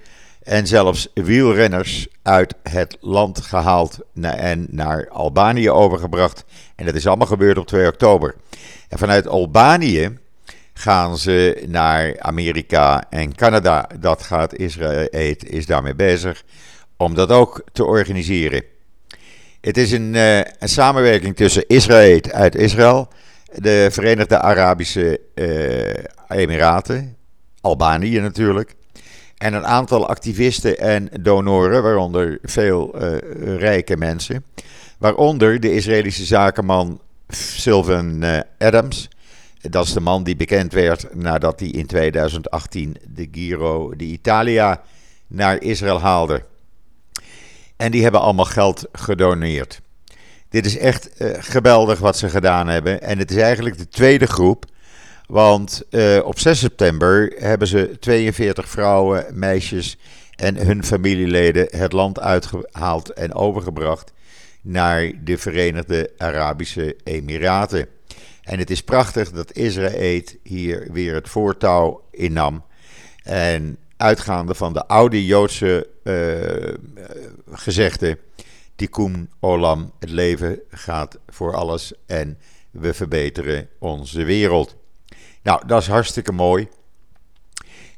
en 0.44 0.68
zelfs 0.68 1.08
wielrenners 1.14 2.08
uit 2.22 2.56
het 2.64 2.98
land 3.00 3.42
gehaald 3.42 4.00
en 4.22 4.68
naar 4.70 5.10
Albanië 5.10 5.70
overgebracht. 5.70 6.46
En 6.76 6.86
dat 6.86 6.96
is 6.96 7.08
allemaal 7.08 7.28
gebeurd 7.28 7.58
op 7.58 7.68
2 7.68 7.88
oktober. 7.88 8.36
En 8.90 8.98
vanuit 8.98 9.28
Albanië 9.28 10.18
gaan 10.74 11.18
ze 11.18 11.64
naar 11.68 12.20
Amerika 12.20 13.10
en 13.10 13.36
Canada. 13.36 13.90
Dat 14.00 14.24
gaat 14.24 14.56
Israël 14.56 15.08
is 15.38 15.66
daarmee 15.66 15.96
bezig 15.96 16.44
om 16.98 17.14
dat 17.14 17.32
ook 17.32 17.64
te 17.72 17.86
organiseren. 17.86 18.64
Het 19.62 19.78
is 19.78 19.92
een, 19.92 20.14
uh, 20.14 20.38
een 20.38 20.70
samenwerking 20.70 21.36
tussen 21.36 21.68
Israël 21.68 22.22
uit 22.32 22.56
Israël, 22.56 23.08
de 23.56 23.88
Verenigde 23.92 24.40
Arabische 24.40 25.20
uh, 25.36 26.40
Emiraten, 26.40 27.16
Albanië 27.62 28.20
natuurlijk, 28.20 28.76
en 29.38 29.54
een 29.54 29.66
aantal 29.66 30.08
activisten 30.08 30.78
en 30.78 31.10
donoren, 31.22 31.84
waaronder 31.84 32.40
veel 32.42 32.96
uh, 32.96 33.18
rijke 33.58 33.98
mensen, 33.98 34.46
waaronder 34.98 35.60
de 35.60 35.74
Israëlische 35.74 36.26
zakenman 36.26 37.02
Sylvan 37.28 38.24
Adams. 38.58 39.10
Dat 39.62 39.86
is 39.86 39.94
de 39.94 40.00
man 40.00 40.24
die 40.24 40.36
bekend 40.36 40.74
werd 40.74 41.16
nadat 41.16 41.60
hij 41.60 41.70
in 41.70 41.86
2018 41.86 42.98
de 43.08 43.28
Giro 43.32 43.94
d'Italia 43.96 44.82
naar 45.28 45.62
Israël 45.62 46.00
haalde. 46.00 46.44
En 47.78 47.92
die 47.92 48.04
hebben 48.04 48.22
allemaal 48.22 48.46
geld 48.46 48.86
gedoneerd. 48.92 49.82
Dit 50.50 50.66
is 50.66 50.78
echt 50.78 51.10
uh, 51.22 51.30
geweldig 51.40 52.00
wat 52.00 52.18
ze 52.18 52.30
gedaan 52.30 52.68
hebben. 52.68 53.02
En 53.02 53.18
het 53.18 53.32
is 53.32 53.38
eigenlijk 53.38 53.78
de 53.78 53.88
tweede 53.88 54.28
groep. 54.28 54.66
Want 55.28 55.84
uh, 55.90 56.20
op 56.24 56.40
6 56.40 56.60
september 56.60 57.34
hebben 57.38 57.68
ze 57.68 57.98
42 58.00 58.70
vrouwen, 58.70 59.26
meisjes 59.34 59.98
en 60.36 60.56
hun 60.56 60.84
familieleden 60.84 61.68
het 61.70 61.92
land 61.92 62.20
uitgehaald 62.20 63.10
en 63.10 63.34
overgebracht 63.34 64.14
naar 64.62 65.12
de 65.24 65.38
Verenigde 65.38 66.12
Arabische 66.18 66.96
Emiraten. 67.04 67.88
En 68.44 68.60
het 68.60 68.70
is 68.70 68.84
prachtig 68.84 69.32
dat 69.32 69.52
Israël 69.52 70.22
hier 70.44 70.88
weer 70.92 71.14
het 71.14 71.30
voortouw 71.30 72.02
innam. 72.12 72.64
En 73.24 73.78
uitgaande 73.98 74.56
van 74.56 74.74
de 74.74 74.88
oude 74.88 75.26
Joodse 75.26 75.88
uh, 76.04 76.74
gezegde: 77.52 78.18
Tikkun 78.76 79.30
Olam, 79.40 79.92
het 80.00 80.10
leven 80.10 80.60
gaat 80.70 81.20
voor 81.28 81.56
alles 81.56 81.94
en 82.06 82.38
we 82.72 82.94
verbeteren 82.94 83.70
onze 83.80 84.24
wereld. 84.24 84.76
Nou, 85.44 85.68
dat 85.68 85.82
is 85.82 85.88
hartstikke 85.88 86.32
mooi. 86.32 86.68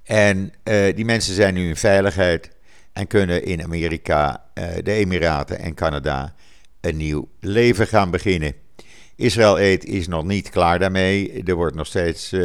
En 0.03 0.53
uh, 0.63 0.95
die 0.95 1.05
mensen 1.05 1.33
zijn 1.33 1.53
nu 1.53 1.67
in 1.67 1.75
veiligheid 1.75 2.51
en 2.93 3.07
kunnen 3.07 3.43
in 3.43 3.63
Amerika, 3.63 4.45
uh, 4.53 4.65
de 4.83 4.91
Emiraten 4.91 5.59
en 5.59 5.73
Canada 5.73 6.35
een 6.81 6.97
nieuw 6.97 7.29
leven 7.39 7.87
gaan 7.87 8.11
beginnen. 8.11 8.53
Israël 9.15 9.55
Aid 9.55 9.85
is 9.85 10.07
nog 10.07 10.23
niet 10.23 10.49
klaar 10.49 10.79
daarmee. 10.79 11.43
Er 11.43 11.55
wordt 11.55 11.75
nog 11.75 11.87
steeds 11.87 12.35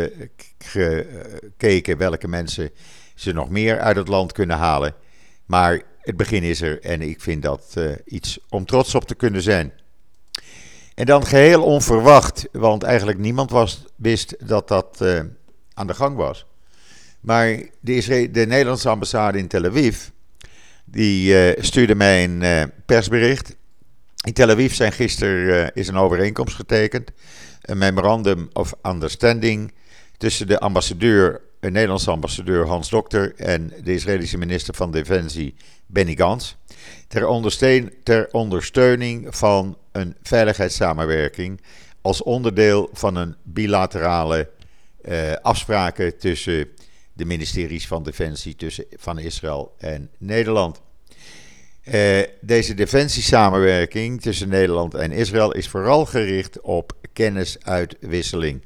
gekeken 0.59 1.99
welke 1.99 2.29
mensen 2.29 2.71
ze 3.15 3.33
nog 3.33 3.51
meer 3.51 3.81
uit 3.81 3.97
het 3.97 4.09
land 4.09 4.33
kunnen 4.33 4.57
halen. 4.57 4.95
Maar 5.47 5.83
het 6.01 6.17
begin 6.17 6.43
is 6.43 6.61
er 6.61 6.83
en 6.83 7.03
ik 7.03 7.21
vind 7.21 7.43
dat 7.43 7.75
uh, 7.79 7.93
iets 8.05 8.39
om 8.49 8.67
trots 8.67 8.95
op 8.95 9.05
te 9.05 9.15
kunnen 9.15 9.43
zijn. 9.43 9.73
En 10.95 11.07
dan 11.07 11.27
geheel 11.27 11.63
onverwacht, 11.63 12.49
want 12.53 12.83
eigenlijk 12.83 13.19
niemand 13.19 13.51
was, 13.51 13.85
wist 13.97 14.49
dat 14.49 14.69
dat 14.69 14.99
uh, 15.03 15.21
aan 15.75 15.87
de 15.87 15.95
gang 15.95 16.17
was. 16.17 16.47
Maar 17.21 17.63
de, 17.81 18.29
de, 18.31 18.47
Nederlandse 18.47 18.89
ambassade 18.89 19.39
in 19.39 19.49
Tel 19.49 19.65
Aviv, 19.65 20.09
die 20.85 21.55
uh, 21.55 21.63
stuurde 21.63 21.95
mij 21.95 22.25
een 22.25 22.73
persbericht. 22.87 23.57
In 24.25 24.33
Tel 24.33 24.51
Aviv 24.51 24.75
zijn 24.75 24.93
gisteren 24.93 25.75
is 25.75 25.89
een 25.89 25.97
overeenkomst 25.97 26.55
getekend. 26.55 27.11
Een 27.61 27.79
memorandum 27.79 28.49
of 28.53 28.75
understanding 28.83 29.73
tussen 30.17 30.47
de 30.47 30.61
ambassadeur 30.61 31.41
een 31.65 31.73
Nederlandse 31.73 32.11
ambassadeur 32.11 32.67
Hans 32.67 32.89
Dokter 32.89 33.35
en 33.37 33.73
de 33.83 33.93
Israëlische 33.93 34.39
minister 34.39 34.75
van 34.75 34.91
Defensie 34.91 35.55
Benny 35.87 36.15
Gantz. 36.17 36.55
Ter, 37.09 37.93
ter 38.03 38.29
ondersteuning 38.33 39.37
van 39.37 39.79
een 39.93 40.17
veiligheidssamenwerking 40.23 41.61
als 42.01 42.23
onderdeel 42.23 42.91
van 42.93 43.17
een 43.17 43.37
bilaterale 43.43 44.51
uh, 45.09 45.33
afspraken 45.43 46.19
tussen 46.19 46.69
de 47.13 47.25
ministeries 47.25 47.87
van 47.87 48.03
Defensie 48.03 48.57
tussen, 48.57 48.85
van 48.97 49.19
Israël 49.19 49.75
en 49.79 50.11
Nederland. 50.19 50.81
Uh, 51.85 52.21
deze 52.41 52.75
defensiesamenwerking 52.75 54.23
tussen 54.23 54.49
Nederland 54.49 54.95
en 54.95 55.13
Israël 55.13 55.53
is 55.53 55.69
vooral 55.69 56.07
gericht 56.07 56.61
op 56.61 56.93
kennisuitwisseling. 57.13 58.63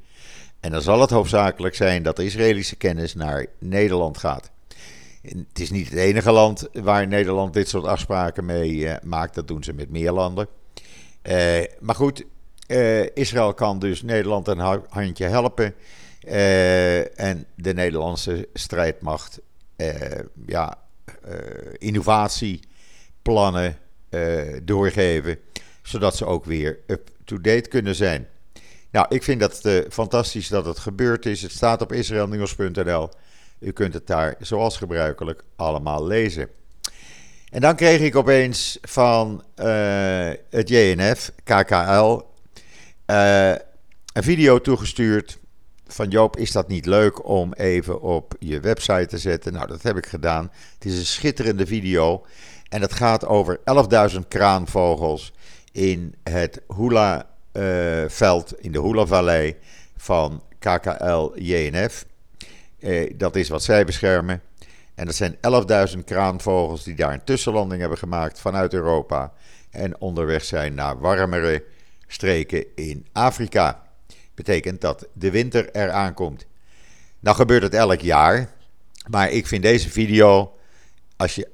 En 0.61 0.71
dan 0.71 0.83
zal 0.83 1.01
het 1.01 1.11
hoofdzakelijk 1.11 1.75
zijn 1.75 2.03
dat 2.03 2.17
de 2.17 2.25
Israëlische 2.25 2.77
kennis 2.77 3.15
naar 3.15 3.47
Nederland 3.59 4.19
gaat. 4.19 4.51
Het 5.23 5.61
is 5.61 5.71
niet 5.71 5.91
het 5.91 5.99
enige 5.99 6.33
land 6.33 6.69
waar 6.73 7.07
Nederland 7.07 7.53
dit 7.53 7.69
soort 7.69 7.85
afspraken 7.85 8.45
mee 8.45 8.73
uh, 8.75 8.95
maakt. 9.03 9.35
Dat 9.35 9.49
doen 9.49 9.65
ze 9.65 9.73
met 9.73 9.91
meer 9.91 10.13
landen. 10.13 10.49
Uh, 11.23 11.61
maar 11.81 11.95
goed, 11.95 12.25
uh, 12.67 13.17
Israël 13.17 13.55
kan 13.55 13.79
dus 13.79 14.03
Nederland 14.03 14.49
een 14.49 14.83
handje 14.89 15.25
helpen. 15.25 15.75
en 17.17 17.47
de 17.55 17.75
Nederlandse 17.75 18.49
strijdmacht 18.53 19.41
ja, 20.47 20.79
innovatieplannen 21.79 23.77
doorgeven. 24.63 25.39
Zodat 25.83 26.17
ze 26.17 26.25
ook 26.25 26.45
weer 26.45 26.79
up-to-date 26.87 27.69
kunnen 27.69 27.95
zijn. 27.95 28.29
Nou, 28.91 29.07
ik 29.09 29.23
vind 29.23 29.41
dat 29.41 29.61
uh, 29.65 29.81
fantastisch 29.91 30.49
dat 30.49 30.65
het 30.65 30.79
gebeurd 30.79 31.27
is. 31.27 31.43
Het 31.43 31.53
staat 31.53 31.83
op 31.83 31.93
israelnieuws.nl. 31.93 33.09
U 33.59 33.73
kunt 33.73 33.95
het 33.95 34.07
daar 34.07 34.35
zoals 34.41 34.77
gebruikelijk 34.77 35.45
allemaal 35.57 36.07
lezen. 36.07 36.49
En 37.51 37.61
dan 37.61 37.77
kreeg 37.77 38.01
ik 38.01 38.17
opeens 38.17 38.79
van 38.83 39.45
uh, 39.57 40.31
het 40.51 40.69
JNF, 40.69 41.33
KKL, 41.45 42.21
eh, 43.07 43.51
een 44.13 44.23
video 44.23 44.61
toegestuurd 44.61 45.39
van 45.87 46.09
Joop, 46.09 46.37
is 46.37 46.53
dat 46.53 46.69
niet 46.69 46.87
leuk 46.87 47.29
om 47.29 47.53
even 47.53 48.01
op 48.01 48.35
je 48.39 48.61
website 48.61 49.07
te 49.07 49.19
zetten? 49.19 49.53
Nou, 49.53 49.67
dat 49.67 49.83
heb 49.83 49.97
ik 49.97 50.07
gedaan. 50.07 50.51
Het 50.75 50.85
is 50.85 50.99
een 50.99 51.07
schitterende 51.07 51.67
video 51.67 52.27
en 52.69 52.81
het 52.81 52.93
gaat 52.93 53.27
over 53.27 53.61
11.000 54.13 54.19
kraanvogels 54.29 55.33
in 55.73 56.15
het 56.23 56.61
Hula 56.77 57.38
veld 58.09 58.61
in 58.61 58.73
de 58.73 58.81
Hula-vallei 58.81 59.57
van 59.97 60.43
KKL-JNF. 60.59 62.07
Uh, 62.81 63.13
dat 63.17 63.37
is 63.37 63.49
wat 63.49 63.63
zij 63.63 63.85
beschermen. 63.85 64.43
En 64.95 65.07
dat 65.07 65.15
zijn 65.15 65.37
11.000 65.95 66.05
kraanvogels 66.05 66.85
die 66.85 66.95
daar 66.95 67.13
een 67.13 67.25
tussenlanding 67.25 67.81
hebben 67.81 67.99
gemaakt 67.99 68.41
vanuit 68.41 68.75
Europa. 68.75 69.33
En 69.71 70.01
onderweg 70.01 70.45
zijn 70.45 70.75
naar 70.75 70.99
warmere 70.99 71.65
streken 72.07 72.65
in 72.75 73.07
Afrika. 73.13 73.83
Betekent 74.35 74.81
dat 74.81 75.07
de 75.13 75.31
winter 75.31 75.71
eraan 75.73 76.15
komt. 76.15 76.47
Nou 77.21 77.37
gebeurt 77.37 77.63
het 77.63 77.75
elk 77.75 78.01
jaar. 78.01 78.49
Maar 79.11 79.31
ik 79.31 79.47
vind 79.47 79.63
deze 79.63 79.91
video, 79.91 80.57
als 81.17 81.35
je 81.35 81.49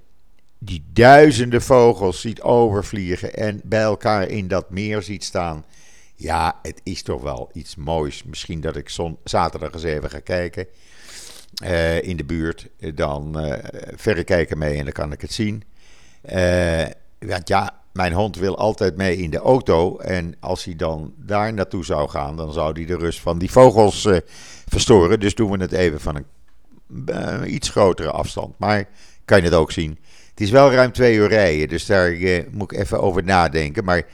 die 0.58 0.84
duizenden 0.92 1.62
vogels 1.62 2.20
ziet 2.20 2.40
overvliegen 2.40 3.34
en 3.34 3.60
bij 3.64 3.82
elkaar 3.82 4.28
in 4.28 4.48
dat 4.48 4.70
meer 4.70 5.02
ziet 5.02 5.24
staan, 5.24 5.64
ja, 6.14 6.58
het 6.62 6.80
is 6.82 7.02
toch 7.02 7.22
wel 7.22 7.50
iets 7.52 7.76
moois. 7.76 8.22
Misschien 8.22 8.60
dat 8.60 8.76
ik 8.76 8.88
zon, 8.88 9.18
zaterdag 9.24 9.72
eens 9.72 9.82
even 9.82 10.10
ga 10.10 10.20
kijken 10.20 10.66
uh, 11.64 12.02
in 12.02 12.16
de 12.16 12.24
buurt. 12.24 12.68
Dan 12.94 13.46
uh, 13.46 13.52
verrekijken 13.94 14.58
mee 14.58 14.78
en 14.78 14.84
dan 14.84 14.92
kan 14.92 15.12
ik 15.12 15.20
het 15.20 15.32
zien. 15.32 15.62
Uh, 16.32 16.84
want 17.18 17.48
ja, 17.48 17.82
mijn 17.92 18.12
hond 18.12 18.36
wil 18.36 18.58
altijd 18.58 18.96
mee 18.96 19.16
in 19.16 19.30
de 19.30 19.38
auto. 19.38 19.98
En 19.98 20.36
als 20.40 20.64
hij 20.64 20.76
dan 20.76 21.14
daar 21.16 21.52
naartoe 21.52 21.84
zou 21.84 22.08
gaan, 22.08 22.36
dan 22.36 22.52
zou 22.52 22.72
hij 22.72 22.84
de 22.84 22.96
rust 22.96 23.20
van 23.20 23.38
die 23.38 23.50
vogels 23.50 24.08
verstoren. 24.68 25.20
Dus 25.20 25.34
doen 25.34 25.50
we 25.50 25.58
het 25.58 25.72
even 25.72 26.00
van 26.00 26.24
een 27.04 27.54
iets 27.54 27.68
grotere 27.68 28.10
afstand. 28.10 28.58
Maar 28.58 28.88
kan 29.24 29.38
je 29.38 29.44
het 29.44 29.54
ook 29.54 29.72
zien. 29.72 29.98
Het 30.30 30.40
is 30.40 30.50
wel 30.50 30.72
ruim 30.72 30.92
twee 30.92 31.16
uur 31.16 31.28
rijden, 31.28 31.68
dus 31.68 31.86
daar 31.86 32.16
moet 32.50 32.72
ik 32.72 32.78
even 32.78 33.00
over 33.00 33.24
nadenken. 33.24 33.84
Maar 33.84 34.06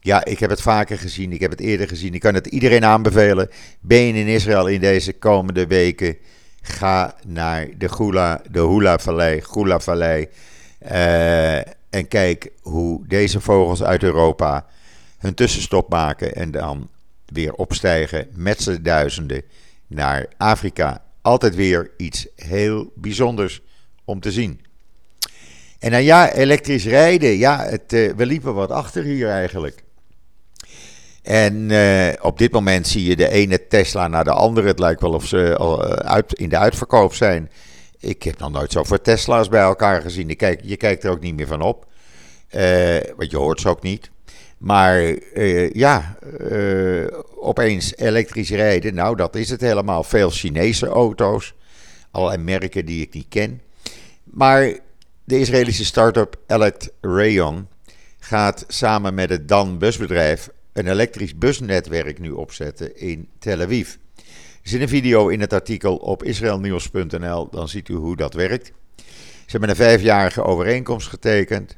ja, 0.00 0.24
ik 0.24 0.38
heb 0.38 0.50
het 0.50 0.62
vaker 0.62 0.98
gezien. 0.98 1.32
Ik 1.32 1.40
heb 1.40 1.50
het 1.50 1.60
eerder 1.60 1.88
gezien. 1.88 2.14
Ik 2.14 2.20
kan 2.20 2.34
het 2.34 2.46
iedereen 2.46 2.84
aanbevelen. 2.84 3.50
Ben 3.80 4.00
je 4.00 4.12
in 4.12 4.26
Israël 4.26 4.66
in 4.66 4.80
deze 4.80 5.12
komende 5.12 5.66
weken? 5.66 6.16
Ga 6.62 7.14
naar 7.26 7.68
de 7.78 7.88
Gula, 7.88 8.42
de 8.50 8.60
Hula-vallei, 8.60 9.40
Gula-vallei. 9.40 10.28
Uh, 10.90 11.56
en 11.90 12.08
kijk 12.08 12.50
hoe 12.60 13.06
deze 13.06 13.40
vogels 13.40 13.82
uit 13.82 14.02
Europa 14.02 14.66
hun 15.18 15.34
tussenstop 15.34 15.88
maken 15.88 16.34
en 16.34 16.50
dan 16.50 16.88
weer 17.26 17.52
opstijgen 17.52 18.28
met 18.32 18.62
z'n 18.62 18.82
duizenden 18.82 19.42
naar 19.86 20.26
Afrika. 20.36 21.04
Altijd 21.20 21.54
weer 21.54 21.90
iets 21.96 22.26
heel 22.36 22.92
bijzonders 22.94 23.62
om 24.04 24.20
te 24.20 24.32
zien. 24.32 24.60
En 25.78 25.90
dan 25.90 26.02
ja, 26.04 26.32
elektrisch 26.32 26.86
rijden. 26.86 27.36
Ja, 27.36 27.64
het, 27.64 27.92
uh, 27.92 28.12
we 28.12 28.26
liepen 28.26 28.54
wat 28.54 28.70
achter 28.70 29.02
hier 29.02 29.28
eigenlijk. 29.28 29.82
En 31.22 31.70
uh, 31.70 32.08
op 32.20 32.38
dit 32.38 32.52
moment 32.52 32.86
zie 32.86 33.04
je 33.04 33.16
de 33.16 33.28
ene 33.28 33.66
Tesla 33.66 34.08
naar 34.08 34.24
de 34.24 34.32
andere. 34.32 34.66
Het 34.66 34.78
lijkt 34.78 35.00
wel 35.00 35.12
of 35.12 35.26
ze 35.26 35.56
al 35.56 35.86
uh, 35.86 35.92
uit, 35.92 36.32
in 36.32 36.48
de 36.48 36.58
uitverkoop 36.58 37.14
zijn. 37.14 37.50
Ik 37.98 38.22
heb 38.22 38.38
nog 38.38 38.50
nooit 38.50 38.72
zoveel 38.72 39.00
Tesla's 39.00 39.48
bij 39.48 39.60
elkaar 39.60 40.02
gezien. 40.02 40.28
Je 40.62 40.76
kijkt, 40.76 41.04
er 41.04 41.10
ook 41.10 41.20
niet 41.20 41.36
meer 41.36 41.46
van 41.46 41.60
op. 41.60 41.86
want 43.16 43.30
je 43.30 43.36
hoort 43.36 43.60
ze 43.60 43.68
ook 43.68 43.82
niet. 43.82 44.10
Maar 44.58 45.14
ja, 45.72 46.16
opeens 47.36 47.96
elektrisch 47.96 48.50
rijden. 48.50 48.94
Nou, 48.94 49.16
dat 49.16 49.36
is 49.36 49.50
het 49.50 49.60
helemaal. 49.60 50.04
Veel 50.04 50.30
Chinese 50.30 50.86
auto's. 50.86 51.54
Allerlei 52.10 52.42
merken 52.42 52.86
die 52.86 53.02
ik 53.02 53.14
niet 53.14 53.28
ken. 53.28 53.60
Maar 54.24 54.78
de 55.24 55.38
Israëlische 55.38 55.84
start-up 55.84 56.36
Elect 56.46 56.90
Rayon 57.00 57.68
gaat 58.18 58.64
samen 58.68 59.14
met 59.14 59.30
het 59.30 59.48
Dan 59.48 59.78
busbedrijf 59.78 60.50
een 60.72 60.86
elektrisch 60.86 61.38
busnetwerk 61.38 62.18
nu 62.18 62.30
opzetten 62.30 62.96
in 62.96 63.28
Tel 63.38 63.60
Aviv. 63.60 63.94
Er 64.62 64.68
zit 64.68 64.80
een 64.80 64.88
video 64.88 65.28
in 65.28 65.40
het 65.40 65.52
artikel 65.52 65.96
op 65.96 66.24
israelnieuws.nl, 66.24 67.48
dan 67.50 67.68
ziet 67.68 67.88
u 67.88 67.94
hoe 67.94 68.16
dat 68.16 68.34
werkt. 68.34 68.72
Ze 68.96 69.56
hebben 69.56 69.68
een 69.68 69.76
vijfjarige 69.76 70.42
overeenkomst 70.42 71.08
getekend. 71.08 71.76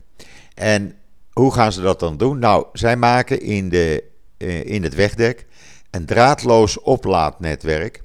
En 0.55 0.95
hoe 1.33 1.53
gaan 1.53 1.73
ze 1.73 1.81
dat 1.81 2.01
dan 2.01 2.17
doen? 2.17 2.39
Nou, 2.39 2.67
zij 2.73 2.97
maken 2.97 3.41
in, 3.41 3.69
de, 3.69 4.05
uh, 4.39 4.65
in 4.65 4.83
het 4.83 4.95
wegdek 4.95 5.47
een 5.91 6.07
draadloos 6.07 6.81
oplaadnetwerk. 6.81 8.03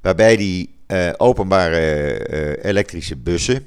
Waarbij 0.00 0.36
die 0.36 0.74
uh, 0.86 1.12
openbare 1.16 2.28
uh, 2.28 2.64
elektrische 2.64 3.16
bussen 3.16 3.66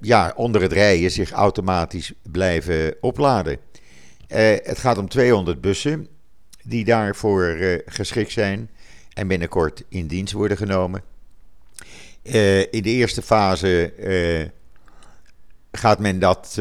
ja, 0.00 0.32
onder 0.36 0.62
het 0.62 0.72
rijden 0.72 1.10
zich 1.10 1.30
automatisch 1.30 2.12
blijven 2.22 2.94
opladen. 3.00 3.58
Uh, 4.34 4.40
het 4.62 4.78
gaat 4.78 4.98
om 4.98 5.08
200 5.08 5.60
bussen 5.60 6.08
die 6.62 6.84
daarvoor 6.84 7.44
uh, 7.44 7.78
geschikt 7.86 8.32
zijn 8.32 8.70
en 9.12 9.28
binnenkort 9.28 9.82
in 9.88 10.06
dienst 10.06 10.32
worden 10.32 10.56
genomen. 10.56 11.02
in 12.70 12.82
de 12.82 12.90
eerste 12.90 13.22
fase 13.22 13.92
gaat 15.72 15.98
men 15.98 16.18
dat 16.18 16.58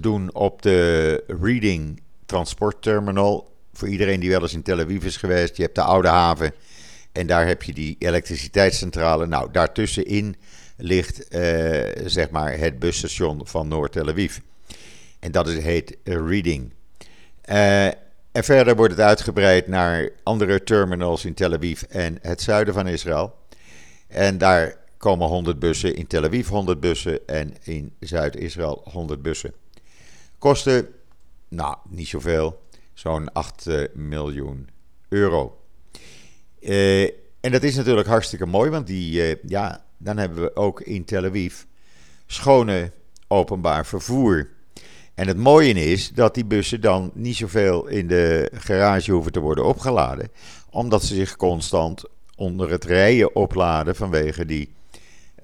doen 0.00 0.34
op 0.34 0.62
de 0.62 1.24
Reading 1.40 2.02
Transportterminal. 2.26 3.56
Voor 3.72 3.88
iedereen 3.88 4.20
die 4.20 4.30
wel 4.30 4.42
eens 4.42 4.54
in 4.54 4.62
Tel 4.62 4.80
Aviv 4.80 5.04
is 5.04 5.16
geweest, 5.16 5.56
je 5.56 5.62
hebt 5.62 5.74
de 5.74 5.82
Oude 5.82 6.08
Haven 6.08 6.52
en 7.12 7.26
daar 7.26 7.46
heb 7.46 7.62
je 7.62 7.72
die 7.72 7.96
elektriciteitscentrale. 7.98 9.26
Nou, 9.26 9.48
daartussenin 9.52 10.36
ligt 10.76 11.26
zeg 12.04 12.30
maar 12.30 12.58
het 12.58 12.78
busstation 12.78 13.40
van 13.44 13.68
Noord-Tel 13.68 14.08
Aviv. 14.08 14.38
En 15.18 15.32
dat 15.32 15.48
is, 15.48 15.62
heet 15.62 15.96
Reading. 16.04 16.76
Uh, 17.48 17.86
en 18.32 18.44
verder 18.44 18.76
wordt 18.76 18.92
het 18.92 19.02
uitgebreid 19.02 19.66
naar 19.66 20.10
andere 20.22 20.62
terminals 20.62 21.24
in 21.24 21.34
Tel 21.34 21.52
Aviv 21.52 21.82
en 21.82 22.18
het 22.22 22.42
zuiden 22.42 22.74
van 22.74 22.86
Israël. 22.86 23.34
En 24.06 24.38
daar 24.38 24.76
komen 24.96 25.28
100 25.28 25.58
bussen, 25.58 25.94
in 25.94 26.06
Tel 26.06 26.24
Aviv 26.24 26.48
100 26.48 26.80
bussen 26.80 27.26
en 27.26 27.54
in 27.62 27.92
Zuid-Israël 28.00 28.80
100 28.84 29.22
bussen. 29.22 29.52
Kosten, 30.38 30.88
nou, 31.48 31.76
niet 31.88 32.08
zoveel, 32.08 32.62
zo'n 32.92 33.32
8 33.32 33.66
uh, 33.66 33.84
miljoen 33.94 34.68
euro. 35.08 35.60
Uh, 36.60 37.02
en 37.40 37.52
dat 37.52 37.62
is 37.62 37.76
natuurlijk 37.76 38.08
hartstikke 38.08 38.46
mooi, 38.46 38.70
want 38.70 38.86
die, 38.86 39.38
ja, 39.46 39.84
dan 39.96 40.16
hebben 40.16 40.42
we 40.42 40.56
ook 40.56 40.80
in 40.80 41.04
Tel 41.04 41.24
Aviv 41.24 41.62
schone 42.26 42.90
openbaar 43.28 43.86
vervoer. 43.86 44.48
En 45.18 45.26
het 45.26 45.36
mooie 45.36 45.72
is 45.72 46.10
dat 46.10 46.34
die 46.34 46.44
bussen 46.44 46.80
dan 46.80 47.10
niet 47.14 47.36
zoveel 47.36 47.86
in 47.86 48.06
de 48.06 48.50
garage 48.54 49.12
hoeven 49.12 49.32
te 49.32 49.40
worden 49.40 49.64
opgeladen, 49.64 50.28
omdat 50.70 51.04
ze 51.04 51.14
zich 51.14 51.36
constant 51.36 52.04
onder 52.36 52.70
het 52.70 52.84
rijden 52.84 53.36
opladen 53.36 53.96
vanwege 53.96 54.44
die, 54.44 54.72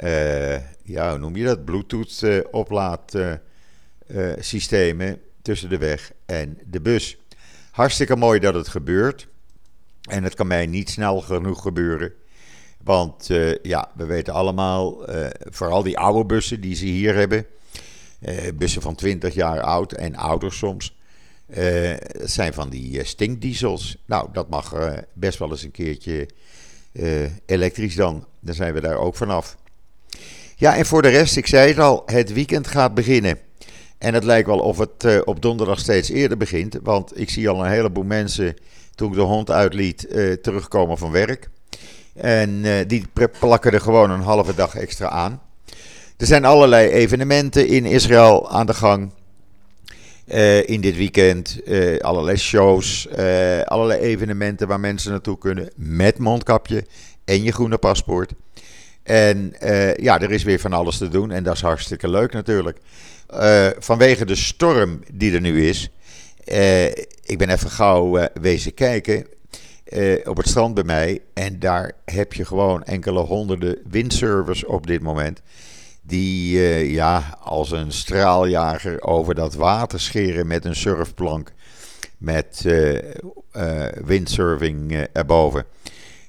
uh, 0.00 0.56
ja, 0.82 1.10
hoe 1.10 1.18
noem 1.18 1.37
je 1.37 1.44
dat, 1.44 1.64
Bluetooth 1.64 2.20
uh, 2.22 2.40
oplaadsystemen 2.50 5.08
uh, 5.08 5.14
tussen 5.42 5.68
de 5.68 5.78
weg 5.78 6.12
en 6.26 6.58
de 6.70 6.80
bus. 6.80 7.18
Hartstikke 7.70 8.16
mooi 8.16 8.40
dat 8.40 8.54
het 8.54 8.68
gebeurt. 8.68 9.28
En 10.02 10.24
het 10.24 10.34
kan 10.34 10.46
mij 10.46 10.66
niet 10.66 10.90
snel 10.90 11.20
genoeg 11.20 11.62
gebeuren. 11.62 12.12
Want 12.82 13.26
ja, 13.62 13.90
we 13.94 14.04
weten 14.04 14.34
allemaal, 14.34 15.04
vooral 15.38 15.82
die 15.82 15.98
oude 15.98 16.24
bussen 16.24 16.60
die 16.60 16.74
ze 16.74 16.84
hier 16.84 17.14
hebben, 17.14 17.46
bussen 18.54 18.82
van 18.82 18.94
20 18.94 19.34
jaar 19.34 19.60
oud 19.60 19.92
en 19.92 20.16
ouder 20.16 20.52
soms, 20.52 20.96
dat 21.46 22.30
zijn 22.30 22.52
van 22.52 22.68
die 22.68 23.04
stinkdiesels. 23.04 23.96
Nou, 24.06 24.28
dat 24.32 24.48
mag 24.48 24.74
best 25.12 25.38
wel 25.38 25.50
eens 25.50 25.62
een 25.62 25.70
keertje 25.70 26.28
elektrisch 27.46 27.94
dan. 27.94 28.26
Dan 28.40 28.54
zijn 28.54 28.74
we 28.74 28.80
daar 28.80 28.96
ook 28.96 29.16
vanaf. 29.16 29.56
Ja, 30.56 30.76
en 30.76 30.87
voor 30.87 31.02
de 31.02 31.08
rest, 31.08 31.37
ik 31.37 31.46
zei 31.46 31.68
het 31.68 31.78
al, 31.78 32.02
het 32.06 32.32
weekend 32.32 32.66
gaat 32.66 32.94
beginnen. 32.94 33.38
En 33.98 34.14
het 34.14 34.24
lijkt 34.24 34.46
wel 34.46 34.58
of 34.58 34.78
het 34.78 35.24
op 35.24 35.42
donderdag 35.42 35.78
steeds 35.78 36.08
eerder 36.08 36.37
begint. 36.37 36.78
Want 36.82 37.20
ik 37.20 37.30
zie 37.30 37.48
al 37.48 37.64
een 37.64 37.70
heleboel 37.70 38.04
mensen, 38.04 38.56
toen 38.94 39.08
ik 39.08 39.14
de 39.14 39.20
hond 39.20 39.50
uitliet, 39.50 40.08
terugkomen 40.42 40.98
van 40.98 41.10
werk. 41.10 41.50
En 42.14 42.62
die 42.87 43.06
plakken 43.38 43.72
er 43.72 43.80
gewoon 43.80 44.10
een 44.10 44.20
halve 44.20 44.54
dag 44.54 44.74
extra 44.74 45.08
aan. 45.08 45.42
Er 46.16 46.27
zijn 46.27 46.44
allerlei 46.44 46.88
evenementen 46.88 47.66
in 47.66 47.85
Israël 47.85 48.50
aan 48.50 48.66
de 48.66 48.74
gang. 48.74 49.12
Uh, 50.27 50.68
in 50.68 50.81
dit 50.81 50.96
weekend. 50.96 51.61
Uh, 51.66 52.00
allerlei 52.00 52.37
shows. 52.37 53.09
allerlei 53.64 54.00
evenementen 54.00 54.68
waar 54.68 54.81
mensen 54.81 55.11
naartoe 55.11 55.38
kunnen. 55.38 55.70
Met 55.77 56.18
mondkapje 56.18 56.85
en 57.24 57.42
je 57.42 57.53
groene 57.53 57.79
paspoort. 57.79 58.33
En 59.03 59.55
ja, 59.96 60.20
er 60.20 60.31
is 60.31 60.42
weer 60.42 60.61
van 60.61 60.72
alles 60.72 60.98
te 60.98 61.09
doen. 61.09 61.31
En 61.31 61.42
dat 61.42 61.55
is 61.55 61.61
hartstikke 61.61 62.09
leuk 62.09 62.33
natuurlijk. 62.33 62.79
vanwege 63.79 64.24
de 64.24 64.35
storm 64.35 65.00
die 65.12 65.35
er 65.35 65.40
nu 65.40 65.68
is. 65.68 65.90
ik 67.24 67.38
ben 67.38 67.50
even 67.50 67.70
gauw 67.70 68.29
wezen 68.40 68.74
kijken 68.74 69.27
op 70.24 70.37
het 70.37 70.48
strand 70.48 70.74
bij 70.74 70.85
mij. 70.85 71.20
En 71.33 71.59
daar 71.59 71.92
heb 72.05 72.33
je 72.33 72.44
gewoon 72.44 72.83
enkele 72.83 73.20
honderden 73.20 73.79
windsurfers 73.90 74.64
op 74.64 74.87
dit 74.87 75.03
moment. 75.03 75.40
Die 76.07 76.57
uh, 76.57 76.90
ja, 76.90 77.38
als 77.40 77.71
een 77.71 77.93
straaljager 77.93 79.03
over 79.03 79.35
dat 79.35 79.55
water 79.55 80.01
scheren 80.01 80.47
met 80.47 80.64
een 80.64 80.77
surfplank. 80.77 81.53
Met 82.19 82.62
uh, 82.67 82.99
windsurfing 84.05 84.93
erboven. 85.12 85.64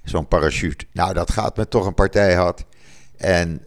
Zo'n 0.04 0.28
parachute. 0.28 0.86
Nou, 0.92 1.14
dat 1.14 1.32
gaat 1.32 1.58
me 1.58 1.68
toch 1.68 1.86
een 1.86 1.94
partij 1.94 2.34
had. 2.34 2.66
En 3.18 3.62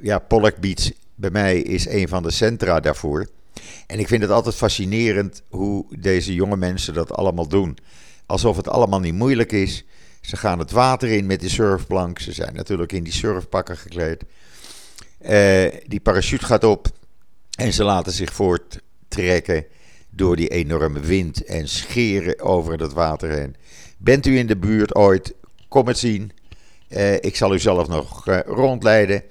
ja, 0.00 0.18
Pollock 0.18 0.56
Beach 0.56 0.90
bij 1.14 1.30
mij 1.30 1.58
is 1.58 1.86
een 1.86 2.08
van 2.08 2.22
de 2.22 2.30
centra 2.30 2.80
daarvoor. 2.80 3.28
En 3.86 3.98
ik 3.98 4.08
vind 4.08 4.22
het 4.22 4.30
altijd 4.30 4.54
fascinerend 4.54 5.42
hoe 5.48 5.84
deze 5.98 6.34
jonge 6.34 6.56
mensen 6.56 6.94
dat 6.94 7.12
allemaal 7.12 7.48
doen 7.48 7.78
alsof 8.26 8.56
het 8.56 8.68
allemaal 8.68 9.00
niet 9.00 9.14
moeilijk 9.14 9.52
is. 9.52 9.84
Ze 10.20 10.36
gaan 10.36 10.58
het 10.58 10.70
water 10.70 11.08
in 11.08 11.26
met 11.26 11.40
die 11.40 11.50
surfplank. 11.50 12.18
Ze 12.18 12.32
zijn 12.32 12.54
natuurlijk 12.54 12.92
in 12.92 13.02
die 13.02 13.12
surfpakken 13.12 13.76
gekleed. 13.76 14.24
Uh, 15.30 15.72
die 15.86 16.00
parachute 16.00 16.44
gaat 16.44 16.64
op 16.64 16.86
en 17.58 17.72
ze 17.72 17.84
laten 17.84 18.12
zich 18.12 18.32
voorttrekken 18.32 19.66
door 20.10 20.36
die 20.36 20.48
enorme 20.48 21.00
wind 21.00 21.44
en 21.44 21.68
scheren 21.68 22.40
over 22.40 22.80
het 22.80 22.92
water 22.92 23.30
heen. 23.30 23.56
Bent 23.98 24.26
u 24.26 24.38
in 24.38 24.46
de 24.46 24.56
buurt 24.56 24.94
ooit? 24.94 25.34
Kom 25.68 25.86
het 25.86 25.98
zien. 25.98 26.32
Uh, 26.88 27.14
ik 27.14 27.36
zal 27.36 27.54
u 27.54 27.58
zelf 27.58 27.88
nog 27.88 28.28
uh, 28.28 28.38
rondleiden. 28.46 29.22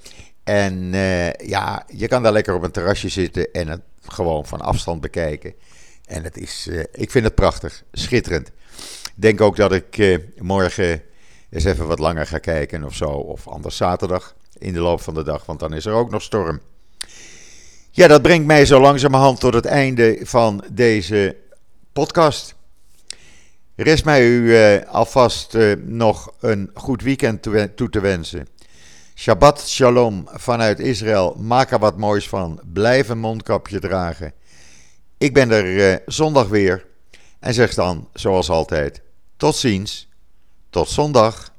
En 0.44 0.92
ja, 1.46 1.86
je 1.88 2.08
kan 2.08 2.24
daar 2.24 2.32
lekker 2.32 2.56
op 2.56 2.64
een 2.64 2.72
terrasje 2.72 3.10
zitten 3.10 3.52
en 3.52 3.68
het 3.68 3.82
gewoon 4.02 4.46
van 4.46 4.62
afstand 4.62 5.02
bekijken. 5.02 5.54
En 6.06 6.24
het 6.24 6.38
is, 6.38 6.70
ik 6.92 7.12
vind 7.12 7.26
het 7.26 7.36
prachtig, 7.36 7.84
schitterend 7.92 8.52
denk 9.22 9.42
ook 9.42 9.56
dat 9.56 9.72
ik 9.72 9.98
eh, 9.98 10.18
morgen 10.38 11.02
eens 11.50 11.64
even 11.64 11.88
wat 11.88 12.00
langer 12.00 12.28
ga 12.28 12.38
kijken 12.38 12.84
of 12.84 12.96
zo. 12.96 13.10
Of 13.10 13.48
anders 13.48 13.78
zaterdag 13.78 14.36
in 14.62 14.74
de 14.74 14.80
loop 14.80 15.02
van 15.02 15.14
de 15.14 15.24
dag, 15.24 15.46
want 15.46 15.60
dan 15.60 15.74
is 15.74 15.86
er 15.86 15.94
ook 15.94 16.12
nog 16.12 16.22
storm. 16.22 16.62
Ja, 17.92 18.08
dat 18.08 18.22
brengt 18.22 18.46
mij 18.46 18.66
zo 18.66 18.82
langzamerhand 18.82 19.40
tot 19.40 19.54
het 19.54 19.66
einde 19.66 20.20
van 20.22 20.64
deze 20.72 21.36
podcast. 21.94 22.56
Rest 23.76 24.06
mij 24.06 24.26
u 24.26 24.56
eh, 24.56 24.88
alvast 24.88 25.56
eh, 25.56 25.74
nog 25.86 26.34
een 26.40 26.72
goed 26.74 27.02
weekend 27.02 27.42
toe 27.76 27.90
te 27.90 28.00
wensen. 28.00 28.48
Shabbat 29.16 29.68
shalom 29.68 30.28
vanuit 30.28 30.80
Israël. 30.80 31.36
Maak 31.40 31.72
er 31.72 31.80
wat 31.80 31.98
moois 31.98 32.28
van. 32.28 32.62
Blijf 32.74 33.10
een 33.10 33.20
mondkapje 33.20 33.80
dragen. 33.80 34.34
Ik 35.18 35.34
ben 35.34 35.52
er 35.52 35.66
uh, 35.66 35.96
zondag 36.06 36.48
weer. 36.48 36.86
En 37.40 37.54
zeg 37.54 37.74
dan, 37.74 38.08
zoals 38.14 38.50
altijd, 38.50 39.02
tot 39.38 39.56
ziens. 39.56 40.10
Tot 40.70 40.90
zondag. 40.90 41.51